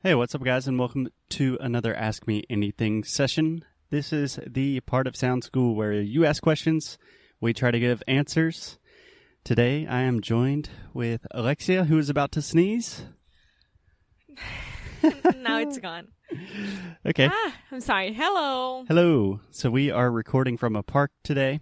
Hey, 0.00 0.14
what's 0.14 0.32
up, 0.32 0.44
guys, 0.44 0.68
and 0.68 0.78
welcome 0.78 1.08
to 1.30 1.58
another 1.60 1.92
Ask 1.92 2.24
Me 2.28 2.44
Anything 2.48 3.02
session. 3.02 3.64
This 3.90 4.12
is 4.12 4.38
the 4.46 4.78
part 4.78 5.08
of 5.08 5.16
Sound 5.16 5.42
School 5.42 5.74
where 5.74 5.92
you 5.92 6.24
ask 6.24 6.40
questions, 6.40 6.98
we 7.40 7.52
try 7.52 7.72
to 7.72 7.80
give 7.80 8.00
answers. 8.06 8.78
Today, 9.42 9.88
I 9.88 10.02
am 10.02 10.20
joined 10.20 10.70
with 10.94 11.26
Alexia, 11.32 11.82
who 11.82 11.98
is 11.98 12.08
about 12.08 12.30
to 12.32 12.42
sneeze. 12.42 13.06
now 15.36 15.58
it's 15.58 15.78
gone. 15.78 16.08
Okay. 17.06 17.28
Ah, 17.32 17.54
I'm 17.72 17.80
sorry. 17.80 18.12
Hello. 18.12 18.84
Hello. 18.86 19.40
So, 19.50 19.68
we 19.70 19.90
are 19.90 20.10
recording 20.10 20.58
from 20.58 20.76
a 20.76 20.82
park 20.82 21.10
today, 21.24 21.60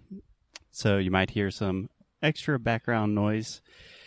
so 0.71 0.97
you 0.97 1.09
might 1.09 1.29
hear 1.31 1.49
some 1.49 1.89
extra 2.21 2.59
background 2.59 3.15
noise. 3.15 3.61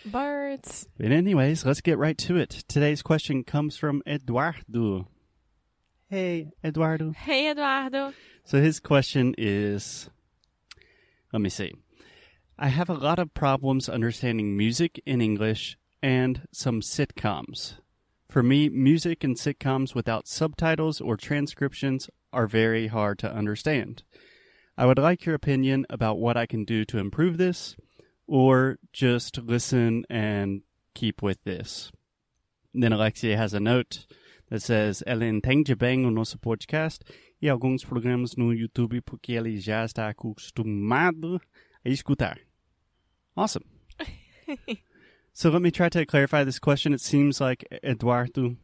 Birds. 0.04 0.86
But, 0.98 1.12
anyways, 1.12 1.64
let's 1.64 1.80
get 1.80 1.98
right 1.98 2.18
to 2.18 2.36
it. 2.36 2.64
Today's 2.68 3.02
question 3.02 3.44
comes 3.44 3.76
from 3.76 4.02
Eduardo. 4.06 5.08
Hey, 6.08 6.50
Eduardo. 6.64 7.12
Hey, 7.12 7.50
Eduardo. 7.50 8.12
So 8.44 8.60
his 8.60 8.80
question 8.80 9.34
is 9.38 10.10
let 11.32 11.40
me 11.40 11.48
see. 11.48 11.72
I 12.58 12.68
have 12.68 12.90
a 12.90 12.94
lot 12.94 13.18
of 13.18 13.32
problems 13.32 13.88
understanding 13.88 14.56
music 14.56 15.00
in 15.06 15.20
English 15.20 15.78
and 16.02 16.42
some 16.52 16.80
sitcoms. 16.80 17.74
For 18.28 18.42
me, 18.42 18.68
music 18.68 19.22
and 19.24 19.36
sitcoms 19.36 19.94
without 19.94 20.26
subtitles 20.26 21.00
or 21.00 21.16
transcriptions 21.16 22.10
are 22.32 22.46
very 22.46 22.88
hard 22.88 23.18
to 23.20 23.32
understand. 23.32 24.02
I 24.76 24.86
would 24.86 24.98
like 24.98 25.24
your 25.24 25.34
opinion 25.34 25.86
about 25.88 26.18
what 26.18 26.36
I 26.36 26.46
can 26.46 26.64
do 26.64 26.84
to 26.86 26.98
improve 26.98 27.38
this, 27.38 27.76
or 28.30 28.78
just 28.92 29.38
listen 29.38 30.04
and 30.08 30.62
keep 30.94 31.20
with 31.20 31.42
this. 31.42 31.90
Then 32.72 32.92
Alexia 32.92 33.36
has 33.36 33.52
a 33.52 33.58
note 33.58 34.06
that 34.48 34.62
says 34.62 35.02
ela 35.04 35.24
entende 35.24 35.76
bem 35.76 36.06
o 36.06 36.10
nosso 36.10 36.38
podcast 36.38 37.02
e 37.42 37.48
alguns 37.48 37.84
programas 37.84 38.36
no 38.36 38.54
YouTube 38.54 39.02
porque 39.02 39.32
ele 39.32 39.58
já 39.58 39.84
está 39.84 40.08
acostumado 40.08 41.40
a 41.84 41.88
escutar. 41.88 42.38
Awesome. 43.36 43.64
so 45.32 45.50
let 45.50 45.60
me 45.60 45.72
try 45.72 45.88
to 45.88 46.06
clarify 46.06 46.44
this 46.44 46.60
question. 46.60 46.94
It 46.94 47.00
seems 47.00 47.40
like 47.40 47.66
Eduardo, 47.82 48.54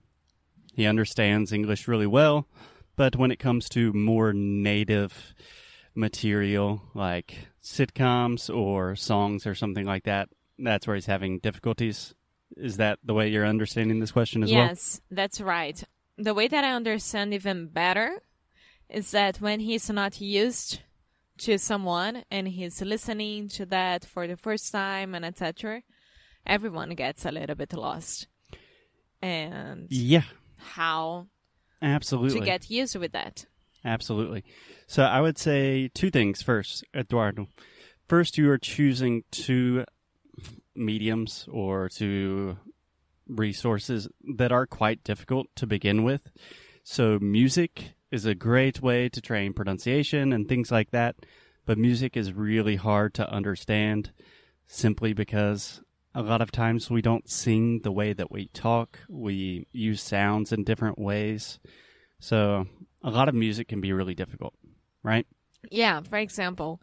he 0.74 0.86
understands 0.86 1.52
English 1.52 1.88
really 1.88 2.06
well, 2.06 2.46
but 2.94 3.16
when 3.16 3.32
it 3.32 3.40
comes 3.40 3.68
to 3.70 3.92
more 3.92 4.32
native 4.32 5.34
material 5.96 6.82
like 6.94 7.48
sitcoms 7.66 8.54
or 8.54 8.94
songs 8.94 9.46
or 9.46 9.54
something 9.54 9.84
like 9.84 10.04
that, 10.04 10.28
that's 10.58 10.86
where 10.86 10.94
he's 10.94 11.06
having 11.06 11.40
difficulties. 11.40 12.14
Is 12.56 12.76
that 12.76 13.00
the 13.04 13.12
way 13.12 13.28
you're 13.28 13.44
understanding 13.44 13.98
this 13.98 14.12
question 14.12 14.44
as 14.44 14.52
well? 14.52 14.66
yes, 14.68 15.00
that's 15.10 15.40
right. 15.40 15.82
The 16.16 16.32
way 16.32 16.46
that 16.46 16.64
I 16.64 16.70
understand 16.72 17.34
even 17.34 17.66
better 17.66 18.22
is 18.88 19.10
that 19.10 19.40
when 19.40 19.58
he's 19.60 19.90
not 19.90 20.20
used 20.20 20.80
to 21.38 21.58
someone 21.58 22.24
and 22.30 22.46
he's 22.46 22.80
listening 22.80 23.48
to 23.48 23.66
that 23.66 24.04
for 24.04 24.26
the 24.28 24.36
first 24.36 24.70
time 24.72 25.14
and 25.14 25.24
etc., 25.24 25.82
everyone 26.46 26.90
gets 26.90 27.26
a 27.26 27.32
little 27.32 27.56
bit 27.56 27.72
lost. 27.72 28.28
And 29.20 29.88
Yeah, 29.90 30.22
how 30.56 31.26
absolutely. 31.82 32.38
to 32.38 32.46
get 32.46 32.70
used 32.70 32.94
with 32.94 33.10
that. 33.12 33.46
Absolutely. 33.86 34.44
So 34.88 35.04
I 35.04 35.20
would 35.20 35.38
say 35.38 35.88
two 35.94 36.10
things 36.10 36.42
first, 36.42 36.84
Eduardo. 36.94 37.46
First, 38.08 38.36
you 38.36 38.50
are 38.50 38.58
choosing 38.58 39.22
two 39.30 39.84
mediums 40.74 41.48
or 41.50 41.88
two 41.88 42.58
resources 43.28 44.08
that 44.36 44.50
are 44.50 44.66
quite 44.66 45.04
difficult 45.04 45.46
to 45.56 45.66
begin 45.66 46.02
with. 46.02 46.28
So 46.82 47.18
music 47.20 47.94
is 48.10 48.26
a 48.26 48.34
great 48.34 48.82
way 48.82 49.08
to 49.08 49.20
train 49.20 49.52
pronunciation 49.52 50.32
and 50.32 50.48
things 50.48 50.70
like 50.70 50.90
that, 50.90 51.16
but 51.64 51.78
music 51.78 52.16
is 52.16 52.32
really 52.32 52.76
hard 52.76 53.14
to 53.14 53.32
understand 53.32 54.10
simply 54.66 55.12
because 55.12 55.80
a 56.14 56.22
lot 56.22 56.40
of 56.40 56.50
times 56.50 56.90
we 56.90 57.02
don't 57.02 57.30
sing 57.30 57.80
the 57.82 57.92
way 57.92 58.12
that 58.12 58.32
we 58.32 58.48
talk. 58.48 58.98
We 59.08 59.66
use 59.72 60.02
sounds 60.02 60.52
in 60.52 60.64
different 60.64 60.98
ways. 60.98 61.60
So 62.18 62.66
a 63.06 63.10
lot 63.10 63.28
of 63.30 63.34
music 63.34 63.68
can 63.68 63.80
be 63.80 63.92
really 63.92 64.14
difficult, 64.14 64.52
right? 65.02 65.26
Yeah, 65.70 66.02
for 66.02 66.18
example, 66.18 66.82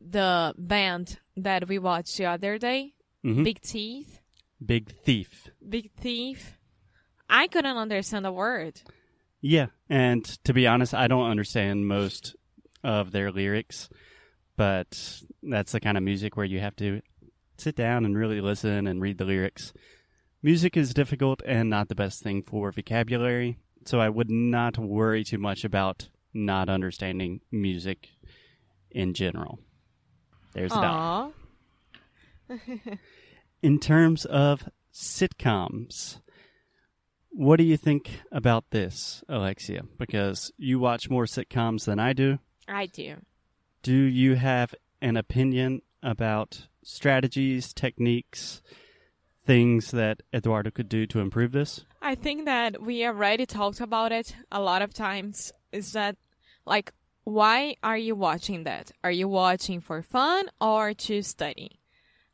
the 0.00 0.54
band 0.56 1.18
that 1.36 1.66
we 1.66 1.78
watched 1.78 2.16
the 2.18 2.26
other 2.26 2.58
day, 2.58 2.94
Mhm. 3.24 3.42
Big 3.44 3.60
Teeth, 3.60 4.20
Big 4.64 4.90
Thief. 4.92 5.48
Big 5.68 5.90
Thief. 5.92 6.58
I 7.28 7.48
couldn't 7.48 7.76
understand 7.76 8.26
a 8.26 8.32
word. 8.32 8.80
Yeah, 9.40 9.68
and 9.88 10.24
to 10.44 10.52
be 10.52 10.66
honest, 10.68 10.94
I 10.94 11.08
don't 11.08 11.28
understand 11.30 11.88
most 11.88 12.36
of 12.84 13.10
their 13.10 13.32
lyrics, 13.32 13.88
but 14.56 15.22
that's 15.42 15.72
the 15.72 15.80
kind 15.80 15.96
of 15.96 16.04
music 16.04 16.36
where 16.36 16.46
you 16.46 16.60
have 16.60 16.76
to 16.76 17.00
sit 17.56 17.74
down 17.74 18.04
and 18.04 18.16
really 18.16 18.40
listen 18.40 18.86
and 18.86 19.00
read 19.00 19.18
the 19.18 19.24
lyrics. 19.24 19.72
Music 20.42 20.76
is 20.76 20.92
difficult 20.94 21.40
and 21.46 21.70
not 21.70 21.88
the 21.88 21.94
best 21.94 22.22
thing 22.22 22.42
for 22.42 22.70
vocabulary, 22.72 23.58
so 23.88 24.00
I 24.00 24.08
would 24.08 24.30
not 24.30 24.78
worry 24.78 25.24
too 25.24 25.38
much 25.38 25.64
about 25.64 26.08
not 26.34 26.68
understanding 26.68 27.40
music 27.50 28.08
in 28.90 29.14
general. 29.14 29.58
There's. 30.54 30.72
Aww. 30.72 31.32
in 33.62 33.78
terms 33.78 34.24
of 34.26 34.68
sitcoms, 34.92 36.20
what 37.30 37.56
do 37.56 37.64
you 37.64 37.76
think 37.76 38.20
about 38.30 38.70
this, 38.70 39.24
Alexia? 39.28 39.82
Because 39.98 40.52
you 40.58 40.78
watch 40.78 41.08
more 41.08 41.24
sitcoms 41.24 41.86
than 41.86 41.98
I 41.98 42.12
do. 42.12 42.38
I 42.68 42.86
do. 42.86 43.16
Do 43.82 43.94
you 43.94 44.34
have 44.34 44.74
an 45.00 45.16
opinion 45.16 45.82
about 46.02 46.68
strategies, 46.84 47.72
techniques, 47.72 48.62
things 49.44 49.90
that 49.92 50.22
Eduardo 50.32 50.70
could 50.70 50.88
do 50.88 51.06
to 51.06 51.20
improve 51.20 51.52
this? 51.52 51.84
I 52.04 52.16
think 52.16 52.46
that 52.46 52.82
we 52.82 53.06
already 53.06 53.46
talked 53.46 53.80
about 53.80 54.10
it 54.10 54.34
a 54.50 54.60
lot 54.60 54.82
of 54.82 54.92
times. 54.92 55.52
Is 55.70 55.92
that 55.92 56.16
like 56.66 56.92
why 57.24 57.76
are 57.82 57.96
you 57.96 58.16
watching 58.16 58.64
that? 58.64 58.90
Are 59.04 59.10
you 59.12 59.28
watching 59.28 59.80
for 59.80 60.02
fun 60.02 60.50
or 60.60 60.92
to 60.92 61.22
study? 61.22 61.78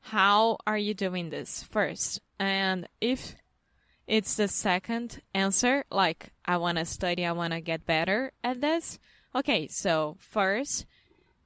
How 0.01 0.57
are 0.67 0.79
you 0.79 0.95
doing 0.95 1.29
this 1.29 1.63
first? 1.63 2.23
And 2.39 2.89
if 2.99 3.35
it's 4.07 4.37
the 4.37 4.49
second 4.49 5.21
answer, 5.35 5.85
like 5.91 6.31
I 6.47 6.57
want 6.57 6.79
to 6.79 6.87
study, 6.87 7.27
I 7.27 7.33
want 7.33 7.53
to 7.53 7.61
get 7.61 7.85
better 7.85 8.33
at 8.43 8.63
this. 8.63 8.99
Okay, 9.35 9.69
so 9.69 10.17
first 10.19 10.87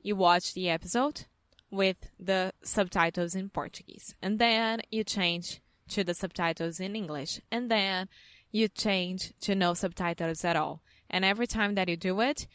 you 0.01 0.15
watch 0.15 0.55
the 0.55 0.71
episode 0.71 1.25
with 1.73 2.09
the 2.21 2.53
subtitles 2.63 3.35
in 3.35 3.49
Portuguese, 3.49 4.15
and 4.23 4.39
then 4.39 4.83
you 4.91 5.03
change 5.03 5.62
to 5.93 6.05
the 6.05 6.15
subtitles 6.15 6.81
in 6.81 6.95
English, 6.97 7.41
and 7.51 7.71
then 7.71 8.09
you 8.51 8.69
change 8.69 9.33
to 9.41 9.55
no 9.55 9.75
subtitles 9.75 10.45
at 10.45 10.57
all. 10.57 10.83
And 11.09 11.25
every 11.25 11.47
time 11.47 11.75
that 11.75 11.89
you 11.89 11.97
do 11.97 12.21
it, 12.21 12.47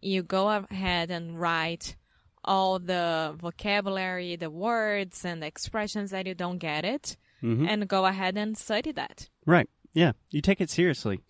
you 0.00 0.22
go 0.22 0.48
ahead 0.48 1.10
and 1.10 1.40
write 1.40 1.96
all 2.44 2.78
the 2.78 3.34
vocabulary, 3.40 4.36
the 4.36 4.50
words, 4.50 5.24
and 5.24 5.42
the 5.42 5.46
expressions 5.46 6.10
that 6.10 6.26
you 6.26 6.34
don't 6.34 6.58
get 6.58 6.84
it, 6.84 7.16
Mhm. 7.42 7.68
and 7.68 7.88
go 7.88 8.06
ahead 8.06 8.36
and 8.36 8.56
study 8.56 8.92
that. 8.92 9.28
Right. 9.44 9.68
Yeah. 9.94 10.12
You 10.30 10.40
take 10.40 10.60
it 10.60 10.70
seriously. 10.70 11.20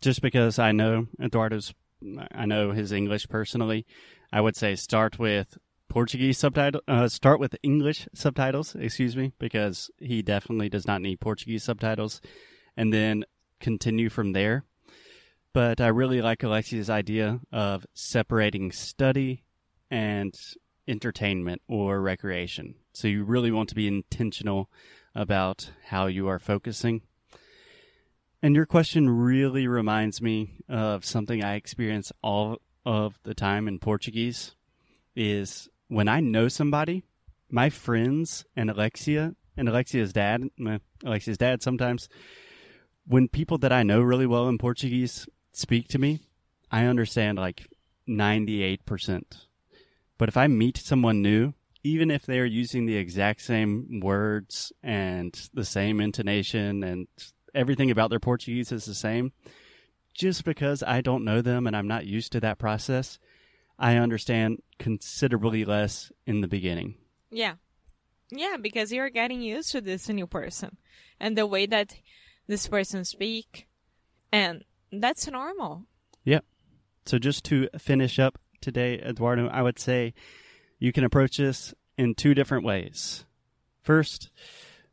Just 0.00 0.20
because 0.20 0.58
I 0.58 0.72
know 0.72 1.06
Eduardo's, 1.20 1.72
I 2.32 2.44
know 2.44 2.72
his 2.72 2.92
English 2.92 3.28
personally, 3.28 3.86
I 4.32 4.40
would 4.40 4.56
say 4.56 4.74
start 4.74 5.18
with 5.18 5.56
Portuguese 5.94 6.38
subtitle, 6.38 6.80
uh, 6.88 7.06
start 7.06 7.38
with 7.38 7.54
English 7.62 8.08
subtitles, 8.12 8.74
excuse 8.74 9.16
me, 9.16 9.32
because 9.38 9.92
he 10.00 10.22
definitely 10.22 10.68
does 10.68 10.88
not 10.88 11.00
need 11.00 11.20
Portuguese 11.20 11.62
subtitles, 11.62 12.20
and 12.76 12.92
then 12.92 13.24
continue 13.60 14.08
from 14.08 14.32
there. 14.32 14.64
But 15.52 15.80
I 15.80 15.86
really 15.86 16.20
like 16.20 16.42
Alexia's 16.42 16.90
idea 16.90 17.38
of 17.52 17.86
separating 17.94 18.72
study 18.72 19.44
and 19.88 20.34
entertainment 20.88 21.62
or 21.68 22.00
recreation. 22.00 22.74
So 22.92 23.06
you 23.06 23.22
really 23.22 23.52
want 23.52 23.68
to 23.68 23.76
be 23.76 23.86
intentional 23.86 24.68
about 25.14 25.70
how 25.84 26.06
you 26.06 26.26
are 26.26 26.40
focusing. 26.40 27.02
And 28.42 28.56
your 28.56 28.66
question 28.66 29.08
really 29.08 29.68
reminds 29.68 30.20
me 30.20 30.54
of 30.68 31.04
something 31.04 31.44
I 31.44 31.54
experience 31.54 32.10
all 32.20 32.58
of 32.84 33.16
the 33.22 33.32
time 33.32 33.68
in 33.68 33.78
Portuguese 33.78 34.56
is 35.14 35.68
when 35.88 36.08
I 36.08 36.20
know 36.20 36.48
somebody, 36.48 37.04
my 37.50 37.70
friends 37.70 38.44
and 38.56 38.70
Alexia 38.70 39.34
and 39.56 39.68
Alexia's 39.68 40.12
dad, 40.12 40.42
Alexia's 41.04 41.38
dad 41.38 41.62
sometimes, 41.62 42.08
when 43.06 43.28
people 43.28 43.58
that 43.58 43.72
I 43.72 43.82
know 43.82 44.00
really 44.00 44.26
well 44.26 44.48
in 44.48 44.58
Portuguese 44.58 45.28
speak 45.52 45.88
to 45.88 45.98
me, 45.98 46.20
I 46.70 46.86
understand 46.86 47.38
like 47.38 47.68
98%. 48.08 49.22
But 50.18 50.28
if 50.28 50.36
I 50.36 50.46
meet 50.46 50.78
someone 50.78 51.22
new, 51.22 51.54
even 51.82 52.10
if 52.10 52.24
they're 52.24 52.46
using 52.46 52.86
the 52.86 52.96
exact 52.96 53.42
same 53.42 54.00
words 54.00 54.72
and 54.82 55.38
the 55.52 55.64
same 55.64 56.00
intonation 56.00 56.82
and 56.82 57.06
everything 57.54 57.90
about 57.90 58.10
their 58.10 58.20
Portuguese 58.20 58.72
is 58.72 58.86
the 58.86 58.94
same. 58.94 59.32
Just 60.14 60.44
because 60.44 60.82
I 60.82 61.00
don't 61.00 61.24
know 61.24 61.42
them 61.42 61.66
and 61.66 61.76
I'm 61.76 61.88
not 61.88 62.06
used 62.06 62.32
to 62.32 62.40
that 62.40 62.58
process, 62.58 63.18
I 63.78 63.96
understand 63.96 64.62
considerably 64.78 65.64
less 65.64 66.12
in 66.26 66.40
the 66.40 66.48
beginning. 66.48 66.94
Yeah. 67.30 67.54
Yeah, 68.30 68.56
because 68.60 68.92
you're 68.92 69.10
getting 69.10 69.42
used 69.42 69.72
to 69.72 69.80
this 69.80 70.08
new 70.08 70.26
person 70.26 70.76
and 71.20 71.36
the 71.36 71.46
way 71.46 71.66
that 71.66 71.94
this 72.46 72.66
person 72.66 73.04
speak 73.04 73.66
and 74.32 74.64
that's 74.92 75.28
normal. 75.28 75.84
Yep. 76.24 76.44
So 77.06 77.18
just 77.18 77.44
to 77.44 77.68
finish 77.78 78.18
up 78.18 78.38
today, 78.60 78.98
Eduardo, 78.98 79.48
I 79.48 79.62
would 79.62 79.78
say 79.78 80.14
you 80.78 80.92
can 80.92 81.04
approach 81.04 81.36
this 81.36 81.74
in 81.96 82.14
two 82.14 82.34
different 82.34 82.64
ways. 82.64 83.24
First, 83.82 84.30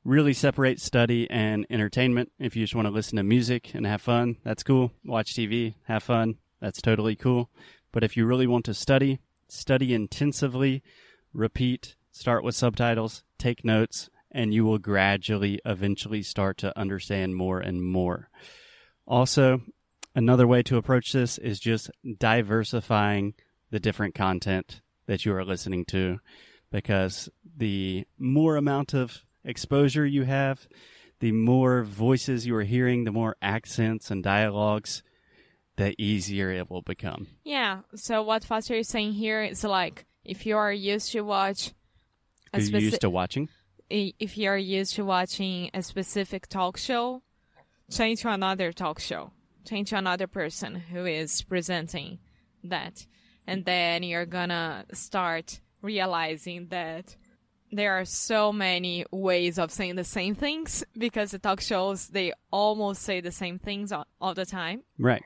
really 0.04 0.34
separate 0.34 0.80
study 0.80 1.30
and 1.30 1.66
entertainment. 1.70 2.32
If 2.40 2.56
you 2.56 2.64
just 2.64 2.76
want 2.76 2.88
to 2.88 2.94
listen 2.94 3.18
to 3.18 3.24
music 3.24 3.74
and 3.74 3.86
have 3.86 4.02
fun, 4.02 4.38
that's 4.44 4.64
cool. 4.64 4.92
Watch 5.06 5.34
TV, 5.34 5.76
have 5.86 6.04
fun, 6.04 6.36
that's 6.60 6.82
totally 6.82 7.16
cool. 7.16 7.50
But 7.92 8.04
if 8.04 8.16
you 8.16 8.26
really 8.26 8.48
want 8.48 8.66
to 8.66 8.74
study, 8.74 9.20
study 9.48 9.94
intensively, 9.94 10.84
repeat, 11.34 11.96
start 12.12 12.44
with 12.44 12.56
subtitles, 12.56 13.24
take 13.38 13.66
notes, 13.66 14.10
and 14.32 14.54
you 14.54 14.64
will 14.64 14.78
gradually 14.78 15.60
eventually 15.66 16.24
start 16.24 16.58
to 16.60 16.78
understand 16.78 17.36
more 17.36 17.60
and 17.60 17.84
more. 17.84 18.30
Also, 19.06 19.62
another 20.16 20.48
way 20.48 20.64
to 20.64 20.78
approach 20.78 21.12
this 21.12 21.38
is 21.38 21.60
just 21.60 21.92
diversifying 22.18 23.34
the 23.72 23.80
different 23.80 24.16
content 24.16 24.82
that 25.06 25.26
you 25.26 25.34
are 25.34 25.44
listening 25.44 25.84
to 25.86 26.20
because 26.72 27.30
the 27.58 28.06
more 28.18 28.56
amount 28.56 28.94
of 28.94 29.26
exposure 29.44 30.06
you 30.06 30.24
have, 30.24 30.68
the 31.20 31.32
more 31.32 31.84
voices 31.84 32.46
you 32.46 32.56
are 32.56 32.64
hearing, 32.64 33.04
the 33.04 33.12
more 33.12 33.36
accents 33.42 34.10
and 34.10 34.24
dialogues, 34.24 35.04
the 35.78 35.96
easier 36.02 36.52
it 36.52 36.70
will 36.70 36.82
become. 36.82 37.28
Yeah. 37.44 37.80
So 37.96 38.22
what 38.24 38.44
Foster 38.44 38.76
is 38.76 38.88
saying 38.88 39.14
here 39.14 39.42
is 39.44 39.64
like 39.64 40.06
if 40.24 40.46
you 40.46 40.58
are 40.58 40.72
used 40.72 41.12
to 41.14 41.22
watch 41.22 41.72
a 42.54 42.58
Are 42.58 42.60
speci- 42.60 42.82
used 42.82 43.02
to 43.02 43.10
watching? 43.10 43.50
if 43.90 44.38
you 44.38 44.48
are 44.50 44.58
used 44.58 44.96
to 44.96 45.04
watching 45.04 45.70
a 45.74 45.82
specific 45.82 46.48
talk 46.48 46.78
show, 46.78 47.22
change 47.90 48.22
to 48.22 48.30
another 48.32 48.72
talk 48.72 49.00
show. 49.00 49.32
Change 49.66 49.90
to 49.90 49.98
another 49.98 50.28
person 50.28 50.76
who 50.76 51.06
is 51.06 51.42
presenting 51.42 52.20
that. 52.64 53.06
And 53.48 53.66
then 53.66 54.04
you're 54.04 54.26
gonna 54.26 54.86
start 54.94 55.60
realizing 55.82 56.68
that 56.70 57.16
there 57.72 57.94
are 58.00 58.06
so 58.06 58.52
many 58.54 59.06
ways 59.12 59.58
of 59.58 59.72
saying 59.72 59.96
the 59.96 60.04
same 60.04 60.36
things 60.36 60.84
because 60.98 61.32
the 61.32 61.40
talk 61.40 61.60
shows 61.62 62.08
they 62.10 62.34
almost 62.52 63.02
say 63.02 63.20
the 63.22 63.32
same 63.32 63.58
things 63.60 63.92
all, 63.92 64.06
all 64.20 64.34
the 64.34 64.46
time 64.46 64.84
Right. 65.00 65.24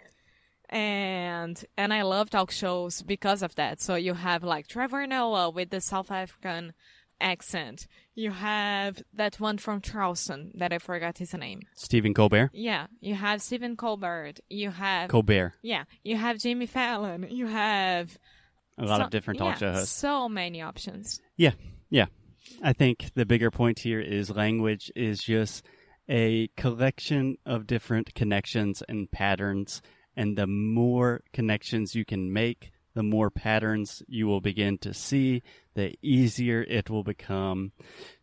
And 0.70 1.64
and 1.78 1.94
I 1.94 2.02
love 2.04 2.30
talk 2.30 2.52
shows 2.52 3.02
because 3.02 3.42
of 3.44 3.56
that. 3.56 3.82
So 3.82 3.96
you 3.96 4.14
have 4.14 4.44
like 4.44 4.68
Trevor 4.68 5.06
Noah 5.08 5.50
with 5.50 5.70
the 5.70 5.82
South 5.82 6.12
African 6.12 6.74
accent. 7.22 7.88
You 8.14 8.32
have 8.32 9.02
that 9.14 9.40
one 9.40 9.58
from 9.58 9.82
Charleston 9.82 10.52
that 10.56 10.72
I 10.74 10.80
forgot 10.80 11.18
his 11.18 11.34
name. 11.34 11.62
Stephen 11.76 12.14
Colbert. 12.14 12.52
Yeah, 12.54 12.88
you 13.02 13.16
have 13.16 13.42
Stephen 13.42 13.76
Colbert. 13.76 14.40
You 14.50 14.70
have 14.72 15.10
Colbert. 15.10 15.54
yeah, 15.62 15.84
you 16.04 16.18
have 16.18 16.40
Jimmy 16.40 16.66
Fallon. 16.66 17.28
You 17.30 17.48
have 17.48 18.18
A 18.78 18.86
lot 18.86 19.00
so- 19.00 19.04
of 19.06 19.10
different 19.12 19.40
talk 19.40 19.56
yeah, 19.56 19.60
show 19.60 19.74
hosts. 19.74 19.96
So 19.96 20.28
many 20.30 20.62
options. 20.62 21.22
Yeah, 21.38 21.52
yeah. 21.90 22.06
I 22.64 22.74
think 22.74 23.12
the 23.16 23.26
bigger 23.26 23.50
point 23.52 23.80
here 23.80 24.00
is 24.00 24.30
language 24.30 24.92
is 24.96 25.24
just 25.24 25.66
a 26.08 26.48
collection 26.56 27.38
of 27.46 27.66
different 27.66 28.14
connections 28.14 28.84
and 28.88 29.10
patterns. 29.10 29.82
And 30.16 30.38
the 30.38 30.48
more 30.48 31.22
connections 31.34 31.96
you 31.96 32.06
can 32.06 32.32
make, 32.32 32.72
the 32.94 33.04
more 33.04 33.30
patterns 33.30 34.02
you 34.08 34.26
will 34.26 34.42
begin 34.42 34.78
to 34.80 34.94
see, 34.94 35.44
the 35.76 35.96
easier 36.02 36.64
it 36.64 36.90
will 36.90 37.04
become 37.04 37.74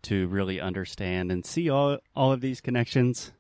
to 0.03 0.27
really 0.29 0.61
understand 0.61 1.31
and 1.31 1.45
see 1.45 1.69
all, 1.69 1.99
all 2.17 2.33
of 2.33 2.41
these 2.41 2.61
connections. 2.61 3.33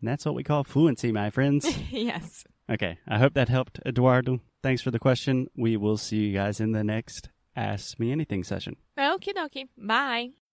And 0.00 0.08
that's 0.08 0.24
what 0.24 0.34
we 0.34 0.42
call 0.42 0.64
fluency, 0.64 1.12
my 1.12 1.30
friends. 1.30 1.70
yes. 1.90 2.44
okay, 2.70 2.98
I 3.06 3.18
hope 3.18 3.34
that 3.34 3.48
helped, 3.48 3.78
Eduardo. 3.86 4.40
Thanks 4.62 4.82
for 4.82 4.90
the 4.90 4.98
question. 4.98 5.48
We 5.56 5.76
will 5.76 5.98
see 5.98 6.16
you 6.16 6.32
guys 6.32 6.60
in 6.60 6.72
the 6.72 6.84
next 6.84 7.28
Ask 7.54 8.00
Me 8.00 8.10
Anything 8.10 8.42
session. 8.42 8.76
Okie 8.98 9.34
dokie. 9.34 9.68
Bye. 9.76 10.30